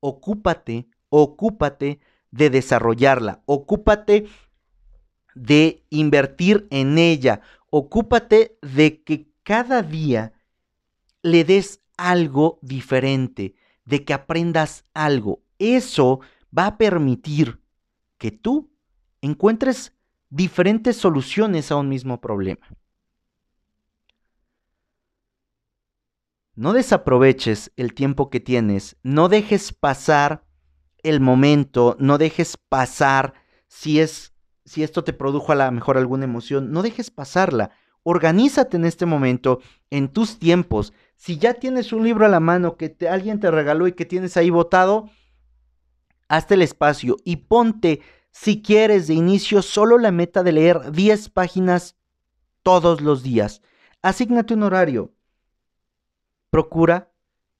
Ocúpate, 0.00 0.88
ocúpate 1.08 2.00
de 2.30 2.50
desarrollarla, 2.50 3.42
ocúpate 3.46 4.26
de 5.36 5.84
invertir 5.90 6.66
en 6.70 6.98
ella, 6.98 7.42
ocúpate 7.70 8.58
de 8.62 9.02
que 9.04 9.28
cada 9.42 9.82
día 9.82 10.32
le 11.22 11.44
des 11.44 11.82
algo 11.96 12.58
diferente, 12.62 13.54
de 13.84 14.04
que 14.04 14.14
aprendas 14.14 14.84
algo. 14.94 15.42
Eso 15.58 16.20
va 16.56 16.66
a 16.66 16.78
permitir 16.78 17.60
que 18.18 18.30
tú 18.30 18.70
encuentres 19.20 19.92
diferentes 20.30 20.96
soluciones 20.96 21.70
a 21.70 21.76
un 21.76 21.88
mismo 21.88 22.20
problema. 22.20 22.66
No 26.54 26.72
desaproveches 26.72 27.70
el 27.76 27.92
tiempo 27.92 28.30
que 28.30 28.40
tienes, 28.40 28.96
no 29.02 29.28
dejes 29.28 29.74
pasar 29.74 30.46
el 31.02 31.20
momento, 31.20 31.96
no 32.00 32.16
dejes 32.16 32.56
pasar 32.56 33.34
si 33.68 34.00
es 34.00 34.32
si 34.66 34.82
esto 34.82 35.04
te 35.04 35.12
produjo 35.12 35.52
a 35.52 35.54
lo 35.54 35.72
mejor 35.72 35.96
alguna 35.96 36.24
emoción, 36.24 36.72
no 36.72 36.82
dejes 36.82 37.10
pasarla. 37.10 37.70
Organízate 38.02 38.76
en 38.76 38.84
este 38.84 39.06
momento, 39.06 39.60
en 39.90 40.08
tus 40.08 40.38
tiempos. 40.38 40.92
Si 41.16 41.38
ya 41.38 41.54
tienes 41.54 41.92
un 41.92 42.04
libro 42.04 42.26
a 42.26 42.28
la 42.28 42.40
mano 42.40 42.76
que 42.76 42.94
alguien 43.08 43.40
te 43.40 43.50
regaló 43.50 43.86
y 43.86 43.92
que 43.92 44.04
tienes 44.04 44.36
ahí 44.36 44.50
botado, 44.50 45.08
hazte 46.28 46.54
el 46.54 46.62
espacio 46.62 47.16
y 47.24 47.36
ponte, 47.36 48.02
si 48.32 48.60
quieres, 48.60 49.06
de 49.06 49.14
inicio 49.14 49.62
solo 49.62 49.98
la 49.98 50.10
meta 50.10 50.42
de 50.42 50.52
leer 50.52 50.92
10 50.92 51.30
páginas 51.30 51.96
todos 52.62 53.00
los 53.00 53.22
días. 53.22 53.62
Asignate 54.02 54.54
un 54.54 54.64
horario. 54.64 55.14
Procura 56.50 57.12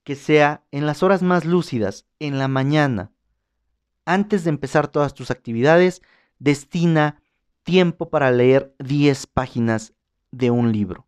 que 0.05 0.17
sea 0.17 0.65
en 0.71 0.87
las 0.87 1.03
horas 1.03 1.23
más 1.23 1.45
lúcidas, 1.45 2.07
en 2.19 2.39
la 2.39 2.49
mañana. 2.49 3.13
Antes 4.05 4.45
de 4.45 4.51
empezar 4.51 4.87
todas 4.89 5.15
tus 5.15 5.31
actividades, 5.31 6.03
destina 6.39 7.23
tiempo 7.63 8.11
para 8.11 8.31
leer 8.31 8.75
10 8.79 9.27
páginas 9.27 9.93
de 10.31 10.51
un 10.51 10.73
libro. 10.73 11.07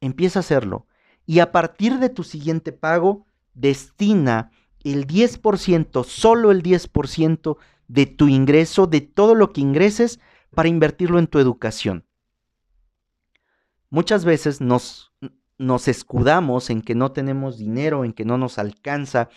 Empieza 0.00 0.38
a 0.38 0.40
hacerlo. 0.40 0.86
Y 1.26 1.40
a 1.40 1.52
partir 1.52 1.98
de 1.98 2.08
tu 2.08 2.22
siguiente 2.22 2.72
pago, 2.72 3.26
destina 3.54 4.50
el 4.84 5.06
10%, 5.06 6.04
solo 6.04 6.50
el 6.52 6.62
10% 6.62 7.56
de 7.88 8.06
tu 8.06 8.28
ingreso, 8.28 8.86
de 8.86 9.00
todo 9.00 9.34
lo 9.34 9.52
que 9.52 9.60
ingreses, 9.60 10.20
para 10.54 10.68
invertirlo 10.68 11.18
en 11.18 11.26
tu 11.26 11.38
educación. 11.38 12.04
Muchas 13.90 14.24
veces 14.24 14.60
nos, 14.60 15.12
nos 15.58 15.88
escudamos 15.88 16.70
en 16.70 16.82
que 16.82 16.94
no 16.94 17.12
tenemos 17.12 17.58
dinero, 17.58 18.04
en 18.04 18.12
que 18.12 18.24
no 18.24 18.38
nos 18.38 18.58
alcanza, 18.58 19.28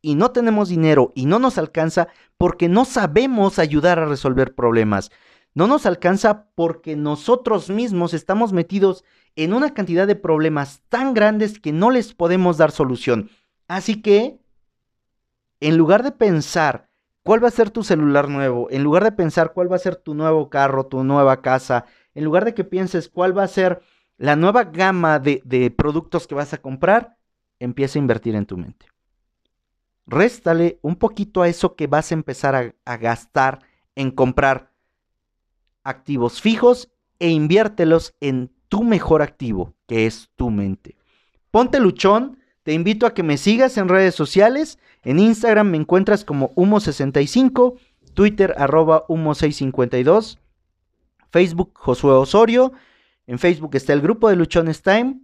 y 0.00 0.14
no 0.14 0.30
tenemos 0.30 0.68
dinero 0.68 1.12
y 1.14 1.26
no 1.26 1.38
nos 1.38 1.58
alcanza 1.58 2.08
porque 2.36 2.68
no 2.68 2.84
sabemos 2.84 3.58
ayudar 3.58 3.98
a 3.98 4.06
resolver 4.06 4.54
problemas. 4.54 5.10
No 5.54 5.66
nos 5.66 5.86
alcanza 5.86 6.46
porque 6.54 6.94
nosotros 6.94 7.70
mismos 7.70 8.14
estamos 8.14 8.52
metidos 8.52 9.04
en 9.34 9.52
una 9.52 9.74
cantidad 9.74 10.06
de 10.06 10.16
problemas 10.16 10.82
tan 10.88 11.14
grandes 11.14 11.58
que 11.58 11.72
no 11.72 11.90
les 11.90 12.14
podemos 12.14 12.58
dar 12.58 12.70
solución. 12.70 13.30
Así 13.66 14.00
que, 14.00 14.40
en 15.60 15.76
lugar 15.76 16.02
de 16.02 16.12
pensar 16.12 16.88
cuál 17.22 17.42
va 17.42 17.48
a 17.48 17.52
ser 17.52 17.70
tu 17.70 17.82
celular 17.82 18.28
nuevo, 18.28 18.68
en 18.70 18.84
lugar 18.84 19.04
de 19.04 19.12
pensar 19.12 19.52
cuál 19.52 19.70
va 19.70 19.76
a 19.76 19.80
ser 19.80 19.96
tu 19.96 20.14
nuevo 20.14 20.48
carro, 20.48 20.86
tu 20.86 21.02
nueva 21.02 21.42
casa, 21.42 21.86
en 22.14 22.24
lugar 22.24 22.44
de 22.44 22.54
que 22.54 22.64
pienses 22.64 23.08
cuál 23.08 23.36
va 23.36 23.42
a 23.42 23.48
ser 23.48 23.80
la 24.16 24.36
nueva 24.36 24.64
gama 24.64 25.18
de, 25.18 25.74
productos 25.76 26.26
que 26.26 26.34
vas 26.34 26.52
a 26.52 26.58
comprar, 26.58 27.16
empieza 27.58 27.98
a 27.98 28.02
invertir 28.02 28.34
en 28.34 28.46
tu 28.46 28.56
mente 28.56 28.86
réstale 30.08 30.78
un 30.82 30.96
poquito 30.96 31.42
a 31.42 31.48
eso 31.48 31.76
que 31.76 31.86
vas 31.86 32.10
a 32.10 32.14
empezar 32.14 32.74
a, 32.84 32.96
gastar 32.96 33.60
en 33.94 34.10
comprar 34.10 34.72
activos 35.84 36.40
fijos 36.40 36.90
e 37.18 37.28
inviértelos 37.28 38.14
en 38.20 38.50
tu 38.68 38.82
mejor 38.84 39.22
activo, 39.22 39.74
que 39.86 40.06
es 40.06 40.30
tu 40.36 40.50
mente. 40.50 40.96
Ponte 41.50 41.78
luchón, 41.78 42.38
te 42.62 42.72
invito 42.72 43.06
a 43.06 43.14
que 43.14 43.22
me 43.22 43.36
sigas 43.36 43.76
en 43.76 43.88
redes 43.88 44.14
sociales. 44.14 44.78
En 45.02 45.18
Instagram 45.18 45.70
me 45.70 45.78
encuentras 45.78 46.24
como 46.24 46.54
Humo65, 46.54 47.78
Twitter 48.14 48.54
arroba 48.58 49.06
Humo652, 49.08 50.38
Facebook 51.30 51.72
Josué 51.74 52.12
Osorio. 52.12 52.72
En 53.26 53.38
Facebook 53.38 53.74
está 53.74 53.92
el 53.92 54.00
grupo 54.00 54.28
de 54.28 54.36
Luchones 54.36 54.82
Time 54.82 55.20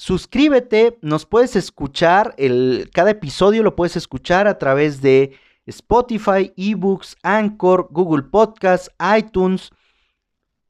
suscríbete, 0.00 0.98
nos 1.02 1.26
puedes 1.26 1.56
escuchar, 1.56 2.34
el, 2.38 2.88
cada 2.90 3.10
episodio 3.10 3.62
lo 3.62 3.76
puedes 3.76 3.96
escuchar 3.96 4.48
a 4.48 4.56
través 4.56 5.02
de 5.02 5.36
Spotify, 5.66 6.54
eBooks, 6.56 7.18
Anchor, 7.22 7.88
Google 7.90 8.22
Podcasts, 8.22 8.90
iTunes. 9.18 9.70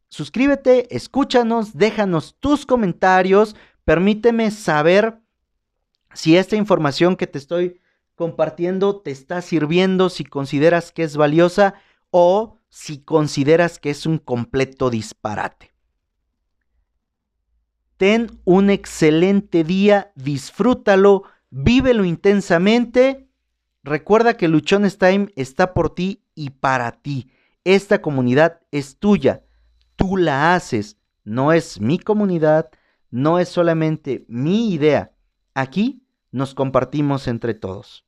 Suscríbete, 0.09 0.93
escúchanos, 0.93 1.77
déjanos 1.77 2.35
tus 2.41 2.67
comentarios, 2.67 3.55
permíteme 3.85 4.51
saber 4.51 5.21
si 6.13 6.37
esta 6.37 6.57
información 6.57 7.15
que 7.15 7.29
te 7.29 7.39
estoy 7.39 7.81
compartiendo 8.17 9.01
te 9.01 9.13
está 9.13 9.43
sirviendo, 9.43 10.11
si 10.11 10.25
consideras 10.25 10.91
que 10.91 11.05
es 11.05 11.17
valiosa 11.17 11.75
o 12.11 12.57
si 12.69 12.99
consideras 12.99 13.79
que 13.79 13.91
es 13.91 14.07
un 14.07 14.19
completo 14.19 14.91
disparate. 14.91 15.70
Ten 18.01 18.41
un 18.47 18.71
excelente 18.71 19.63
día, 19.63 20.11
disfrútalo, 20.15 21.25
vívelo 21.51 22.07
intensamente. 22.07 23.29
Recuerda 23.83 24.39
que 24.39 24.49
Luchones 24.49 24.97
Time 24.97 25.29
está 25.37 25.75
por 25.75 25.95
ti 25.95 26.25
y 26.35 26.49
para 26.49 26.93
ti. 26.93 27.31
Esta 27.63 28.01
comunidad 28.01 28.63
es 28.71 28.99
tuya. 28.99 29.45
Tú 29.97 30.17
la 30.17 30.55
haces. 30.55 30.97
No 31.25 31.53
es 31.53 31.79
mi 31.79 31.99
comunidad, 31.99 32.71
no 33.11 33.39
es 33.39 33.51
solamente 33.51 34.25
mi 34.29 34.73
idea. 34.73 35.13
Aquí 35.53 36.03
nos 36.33 36.55
compartimos 36.55 37.29
entre 37.29 37.53
todos. 37.53 38.07